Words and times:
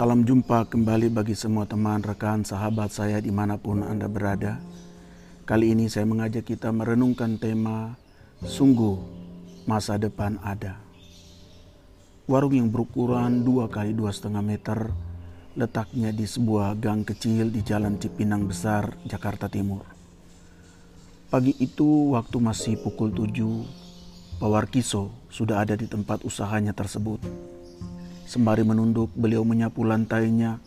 Salam 0.00 0.24
jumpa 0.24 0.64
kembali 0.64 1.12
bagi 1.12 1.36
semua 1.36 1.68
teman, 1.68 2.00
rekan, 2.00 2.40
sahabat 2.40 2.88
saya 2.88 3.20
di 3.20 3.28
mana 3.28 3.60
pun 3.60 3.84
Anda 3.84 4.08
berada. 4.08 4.56
Kali 5.44 5.76
ini 5.76 5.92
saya 5.92 6.08
mengajak 6.08 6.48
kita 6.48 6.72
merenungkan 6.72 7.36
tema 7.36 8.00
Sungguh 8.40 8.96
Masa 9.68 10.00
Depan 10.00 10.40
Ada. 10.40 10.80
Warung 12.24 12.56
yang 12.56 12.72
berukuran 12.72 13.44
2 13.44 13.68
kali 13.68 13.92
dua 13.92 14.08
setengah 14.08 14.40
meter 14.40 14.88
letaknya 15.52 16.16
di 16.16 16.24
sebuah 16.24 16.80
gang 16.80 17.04
kecil 17.04 17.52
di 17.52 17.60
Jalan 17.60 18.00
Cipinang 18.00 18.48
Besar, 18.48 18.96
Jakarta 19.04 19.52
Timur. 19.52 19.84
Pagi 21.28 21.52
itu 21.60 22.16
waktu 22.16 22.40
masih 22.40 22.80
pukul 22.80 23.12
7, 23.12 23.36
Pak 24.40 24.48
Warkiso 24.48 25.12
sudah 25.28 25.60
ada 25.60 25.76
di 25.76 25.84
tempat 25.84 26.24
usahanya 26.24 26.72
tersebut 26.72 27.20
Sembari 28.30 28.62
menunduk, 28.62 29.10
beliau 29.18 29.42
menyapu 29.42 29.82
lantainya, 29.82 30.62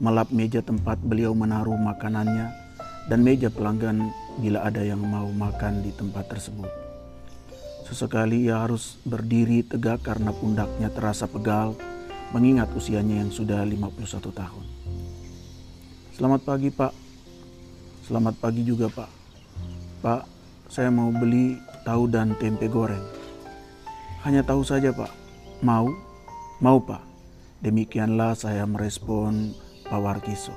melap 0.00 0.32
meja 0.32 0.64
tempat 0.64 0.96
beliau 0.96 1.36
menaruh 1.36 1.76
makanannya, 1.76 2.48
dan 3.04 3.20
meja 3.20 3.52
pelanggan 3.52 4.08
bila 4.40 4.64
ada 4.64 4.80
yang 4.80 5.04
mau 5.04 5.28
makan 5.28 5.84
di 5.84 5.92
tempat 5.92 6.32
tersebut. 6.32 6.72
Sesekali 7.84 8.48
ia 8.48 8.64
harus 8.64 8.96
berdiri 9.04 9.60
tegak 9.60 10.00
karena 10.00 10.32
pundaknya 10.32 10.88
terasa 10.88 11.28
pegal, 11.28 11.76
mengingat 12.32 12.72
usianya 12.72 13.20
yang 13.20 13.28
sudah 13.28 13.60
51 13.60 14.32
tahun. 14.32 14.64
Selamat 16.16 16.40
pagi 16.48 16.72
pak. 16.72 16.96
Selamat 18.08 18.40
pagi 18.40 18.64
juga 18.64 18.88
pak. 18.88 19.10
Pak, 20.00 20.22
saya 20.72 20.88
mau 20.88 21.12
beli 21.12 21.60
tahu 21.84 22.08
dan 22.08 22.32
tempe 22.40 22.72
goreng. 22.72 23.04
Hanya 24.24 24.40
tahu 24.40 24.64
saja 24.64 24.96
pak. 24.96 25.12
Mau? 25.60 26.11
Mau 26.62 26.78
pak. 26.78 27.02
Demikianlah 27.58 28.38
saya 28.38 28.62
merespon 28.70 29.50
Pak 29.82 29.98
Warkiso. 29.98 30.54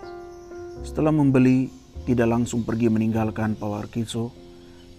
Setelah 0.86 1.10
membeli, 1.10 1.74
tidak 2.06 2.30
langsung 2.30 2.62
pergi 2.62 2.94
meninggalkan 2.94 3.58
Pak 3.58 3.66
Warkiso, 3.66 4.30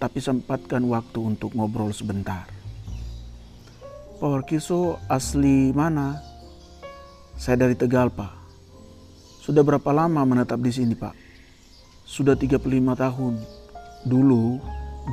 tapi 0.03 0.19
sempatkan 0.19 0.83
waktu 0.91 1.23
untuk 1.23 1.55
ngobrol 1.55 1.95
sebentar. 1.95 2.51
Pak 4.19 4.27
Warkiso 4.27 4.99
asli 5.07 5.71
mana? 5.71 6.19
Saya 7.39 7.63
dari 7.63 7.79
Tegal, 7.79 8.11
Pak. 8.11 8.35
Sudah 9.47 9.63
berapa 9.63 9.95
lama 9.95 10.27
menetap 10.27 10.59
di 10.59 10.75
sini, 10.75 10.99
Pak? 10.99 11.15
Sudah 12.03 12.35
35 12.35 12.67
tahun. 12.99 13.35
Dulu, 14.11 14.59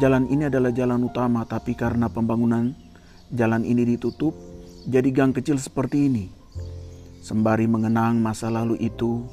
jalan 0.01 0.25
ini 0.25 0.49
adalah 0.49 0.73
jalan 0.73 1.05
utama, 1.05 1.45
tapi 1.45 1.77
karena 1.77 2.09
pembangunan 2.09 2.73
jalan 3.29 3.61
ini 3.61 3.85
ditutup, 3.93 4.52
jadi 4.83 5.09
gang 5.15 5.31
kecil 5.31 5.55
seperti 5.55 6.11
ini. 6.11 6.25
Sembari 7.23 7.71
mengenang 7.71 8.19
masa 8.19 8.51
lalu 8.51 8.75
itu, 8.83 9.23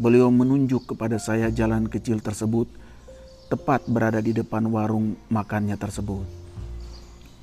beliau 0.00 0.32
menunjuk 0.32 0.96
kepada 0.96 1.20
saya 1.20 1.52
jalan 1.52 1.84
kecil 1.92 2.24
tersebut, 2.24 2.64
tepat 3.52 3.84
berada 3.84 4.24
di 4.24 4.32
depan 4.32 4.64
warung 4.72 5.12
makannya 5.28 5.76
tersebut. 5.76 6.24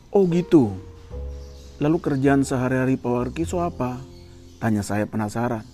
Oh 0.10 0.26
gitu, 0.34 0.74
lalu 1.78 2.02
kerjaan 2.02 2.42
sehari-hari 2.42 2.98
Pak 2.98 3.12
Warkiso 3.14 3.62
apa? 3.62 4.02
Tanya 4.58 4.82
saya 4.82 5.06
penasaran. 5.06 5.66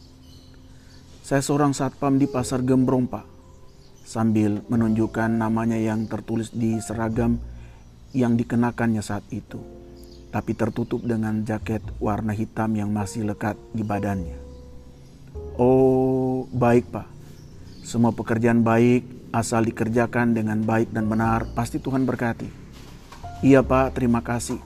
Saya 1.24 1.40
seorang 1.40 1.72
satpam 1.72 2.20
di 2.20 2.28
pasar 2.28 2.68
Gembrong 2.68 3.08
Pak, 3.08 3.26
sambil 4.04 4.60
menunjukkan 4.68 5.40
namanya 5.40 5.80
yang 5.80 6.04
tertulis 6.08 6.52
di 6.52 6.80
seragam 6.84 7.40
yang 8.12 8.36
dikenakannya 8.36 9.04
saat 9.04 9.24
itu 9.32 9.77
tapi 10.32 10.54
tertutup 10.54 11.04
dengan 11.04 11.44
jaket 11.48 11.82
warna 11.98 12.36
hitam 12.36 12.76
yang 12.76 12.92
masih 12.92 13.24
lekat 13.28 13.56
di 13.72 13.82
badannya. 13.82 14.38
Oh, 15.58 16.46
baik, 16.54 16.92
Pak. 16.92 17.08
Semua 17.82 18.12
pekerjaan 18.12 18.62
baik 18.62 19.18
asal 19.32 19.68
dikerjakan 19.68 20.34
dengan 20.34 20.64
baik 20.64 20.92
dan 20.92 21.08
benar, 21.08 21.52
pasti 21.52 21.78
Tuhan 21.78 22.08
berkati. 22.08 22.50
Iya, 23.46 23.62
Pak, 23.62 23.94
terima 23.94 24.24
kasih. 24.24 24.58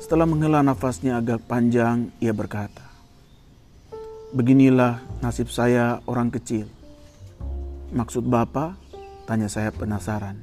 Setelah 0.00 0.24
menghela 0.24 0.62
nafasnya 0.62 1.18
agak 1.18 1.44
panjang, 1.44 2.08
ia 2.22 2.32
berkata, 2.32 2.84
"Beginilah 4.32 5.02
nasib 5.20 5.50
saya, 5.50 6.00
orang 6.08 6.32
kecil." 6.32 6.70
Maksud 7.92 8.24
Bapak? 8.24 8.78
Tanya 9.26 9.50
saya 9.50 9.74
penasaran. 9.74 10.40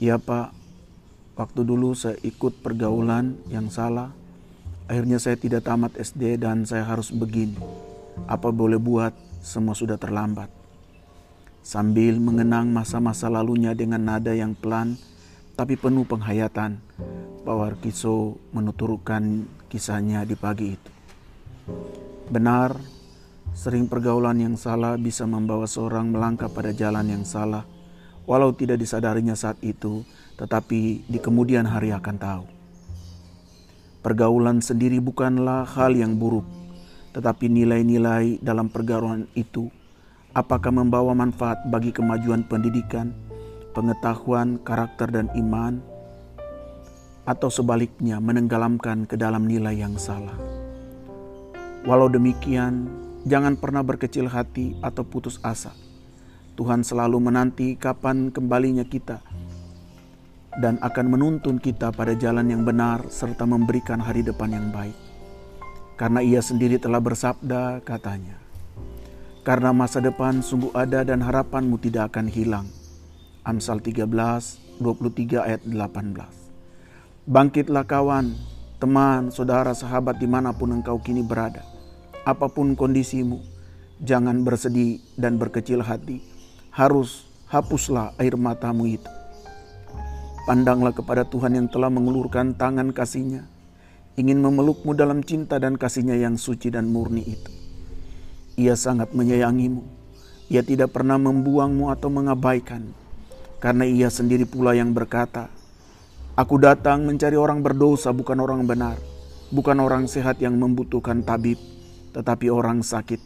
Iya, 0.00 0.16
Pak, 0.16 0.57
Waktu 1.38 1.62
dulu 1.62 1.94
saya 1.94 2.18
ikut 2.26 2.66
pergaulan 2.66 3.38
yang 3.46 3.70
salah, 3.70 4.10
akhirnya 4.90 5.22
saya 5.22 5.38
tidak 5.38 5.62
tamat 5.62 5.94
SD 5.94 6.34
dan 6.42 6.66
saya 6.66 6.82
harus 6.82 7.14
begini. 7.14 7.54
Apa 8.26 8.50
boleh 8.50 8.82
buat, 8.82 9.14
semua 9.38 9.78
sudah 9.78 9.94
terlambat. 9.94 10.50
Sambil 11.62 12.18
mengenang 12.18 12.74
masa-masa 12.74 13.30
lalunya 13.30 13.70
dengan 13.70 14.02
nada 14.02 14.34
yang 14.34 14.58
pelan 14.58 14.98
tapi 15.58 15.74
penuh 15.74 16.06
penghayatan, 16.06 16.78
Pak 17.42 17.54
Warkiso 17.58 18.38
menuturkan 18.54 19.42
kisahnya 19.66 20.22
di 20.22 20.38
pagi 20.38 20.74
itu. 20.74 20.90
Benar, 22.30 22.78
sering 23.58 23.90
pergaulan 23.90 24.38
yang 24.38 24.54
salah 24.54 24.94
bisa 24.94 25.26
membawa 25.26 25.66
seorang 25.66 26.14
melangkah 26.14 26.46
pada 26.46 26.70
jalan 26.70 27.10
yang 27.10 27.26
salah, 27.26 27.66
walau 28.28 28.52
tidak 28.52 28.76
disadarinya 28.76 29.32
saat 29.32 29.56
itu, 29.64 30.04
tetapi 30.36 31.08
di 31.08 31.18
kemudian 31.18 31.64
hari 31.64 31.96
akan 31.96 32.16
tahu. 32.20 32.44
Pergaulan 34.04 34.60
sendiri 34.60 35.00
bukanlah 35.00 35.64
hal 35.64 35.96
yang 35.96 36.20
buruk, 36.20 36.44
tetapi 37.16 37.48
nilai-nilai 37.48 38.38
dalam 38.44 38.68
pergaulan 38.68 39.24
itu 39.32 39.72
apakah 40.36 40.70
membawa 40.70 41.16
manfaat 41.16 41.64
bagi 41.72 41.90
kemajuan 41.90 42.44
pendidikan, 42.46 43.16
pengetahuan, 43.72 44.60
karakter, 44.60 45.08
dan 45.08 45.26
iman, 45.34 45.80
atau 47.24 47.48
sebaliknya 47.48 48.20
menenggelamkan 48.20 49.08
ke 49.08 49.16
dalam 49.16 49.48
nilai 49.48 49.82
yang 49.82 49.96
salah. 49.96 50.36
Walau 51.88 52.12
demikian, 52.12 52.86
jangan 53.24 53.56
pernah 53.56 53.80
berkecil 53.80 54.28
hati 54.28 54.76
atau 54.84 55.02
putus 55.02 55.40
asa. 55.40 55.87
Tuhan 56.58 56.82
selalu 56.82 57.22
menanti 57.22 57.78
kapan 57.78 58.34
kembalinya 58.34 58.82
kita 58.82 59.22
dan 60.58 60.74
akan 60.82 61.06
menuntun 61.06 61.62
kita 61.62 61.94
pada 61.94 62.18
jalan 62.18 62.50
yang 62.50 62.66
benar 62.66 63.06
serta 63.06 63.46
memberikan 63.46 64.02
hari 64.02 64.26
depan 64.26 64.50
yang 64.50 64.74
baik. 64.74 64.98
Karena 65.94 66.18
ia 66.18 66.42
sendiri 66.42 66.82
telah 66.82 66.98
bersabda 66.98 67.78
katanya, 67.86 68.42
Karena 69.46 69.70
masa 69.70 70.02
depan 70.02 70.42
sungguh 70.42 70.74
ada 70.74 71.06
dan 71.06 71.22
harapanmu 71.22 71.78
tidak 71.78 72.10
akan 72.12 72.26
hilang. 72.26 72.66
Amsal 73.46 73.80
13, 73.80 74.04
23 74.82 75.40
ayat 75.40 75.62
18. 75.64 77.24
Bangkitlah 77.24 77.86
kawan, 77.86 78.34
teman, 78.76 79.30
saudara, 79.32 79.72
sahabat 79.72 80.20
di 80.20 80.28
mana 80.28 80.52
pun 80.52 80.74
engkau 80.74 81.00
kini 81.00 81.24
berada. 81.24 81.64
Apa 82.28 82.52
pun 82.52 82.76
kondisimu, 82.76 83.40
jangan 84.04 84.44
bersedih 84.44 85.00
dan 85.16 85.40
berkecil 85.40 85.80
hati. 85.80 86.27
Harus 86.78 87.26
hapuslah 87.50 88.14
air 88.22 88.38
matamu 88.38 88.86
itu 88.86 89.10
Pandanglah 90.46 90.94
kepada 90.94 91.26
Tuhan 91.26 91.58
yang 91.58 91.66
telah 91.66 91.90
mengulurkan 91.90 92.54
tangan 92.54 92.94
kasihnya, 92.94 93.50
ingin 94.14 94.38
memelukmu 94.38 94.94
dalam 94.94 95.26
cinta 95.26 95.58
dan 95.58 95.74
kasihnya 95.74 96.14
yang 96.16 96.38
suci 96.38 96.70
dan 96.70 96.86
murni 96.86 97.34
itu. 97.34 97.50
Ia 98.56 98.78
sangat 98.78 99.10
menyayangimu, 99.10 99.82
ia 100.46 100.62
tidak 100.62 100.94
pernah 100.94 101.18
membuangmu 101.18 101.90
atau 101.90 102.08
mengabaikan, 102.14 102.94
karena 103.58 103.84
ia 103.84 104.08
sendiri 104.08 104.46
pula 104.46 104.72
yang 104.72 104.94
berkata, 104.94 105.52
Aku 106.38 106.62
datang 106.62 107.04
mencari 107.04 107.34
orang 107.34 107.60
berdosa 107.60 108.14
bukan 108.14 108.40
orang 108.40 108.64
benar, 108.64 108.96
bukan 109.50 109.82
orang 109.82 110.06
sehat 110.06 110.40
yang 110.40 110.54
membutuhkan 110.56 111.26
tabib, 111.26 111.58
tetapi 112.14 112.48
orang 112.48 112.86
sakit. 112.86 113.18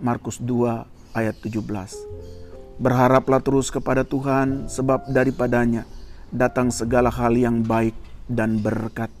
Markus 0.00 0.40
2 0.40 0.86
ayat 1.12 1.36
17. 1.44 2.39
Berharaplah 2.80 3.44
terus 3.44 3.68
kepada 3.68 4.08
Tuhan 4.08 4.72
sebab 4.72 5.12
daripadanya 5.12 5.84
datang 6.32 6.72
segala 6.72 7.12
hal 7.12 7.36
yang 7.36 7.60
baik 7.60 7.92
dan 8.24 8.56
berkat. 8.64 9.12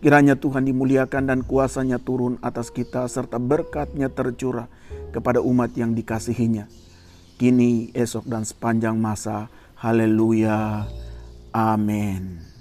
Kiranya 0.00 0.36
Tuhan 0.36 0.64
dimuliakan 0.68 1.28
dan 1.28 1.40
kuasanya 1.44 2.00
turun 2.00 2.40
atas 2.40 2.72
kita 2.72 3.04
serta 3.08 3.36
berkatnya 3.40 4.08
tercurah 4.08 4.68
kepada 5.12 5.44
umat 5.44 5.76
yang 5.76 5.92
dikasihinya. 5.92 6.68
Kini, 7.40 7.92
esok, 7.92 8.28
dan 8.28 8.44
sepanjang 8.48 8.96
masa. 8.96 9.48
Haleluya. 9.80 10.88
Amin. 11.52 12.53